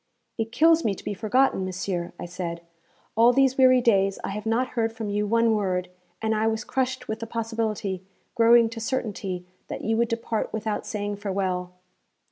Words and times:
'It 0.39 0.51
kills 0.51 0.83
me 0.83 0.95
to 0.95 1.03
be 1.03 1.13
forgotten, 1.13 1.63
monsieur,' 1.63 2.11
I 2.19 2.25
said. 2.25 2.61
'All 3.15 3.31
these 3.31 3.55
weary 3.59 3.81
days 3.81 4.17
I 4.23 4.29
have 4.29 4.47
not 4.47 4.69
heard 4.69 4.91
from 4.91 5.11
you 5.11 5.27
one 5.27 5.53
word, 5.53 5.89
and 6.23 6.33
I 6.33 6.47
was 6.47 6.63
crushed 6.63 7.07
with 7.07 7.19
the 7.19 7.27
possibility, 7.27 8.03
growing 8.33 8.67
to 8.69 8.79
certainty, 8.79 9.45
that 9.67 9.81
you 9.83 9.95
would 9.97 10.07
depart 10.07 10.51
without 10.51 10.87
saying 10.87 11.17
farewell.' 11.17 11.73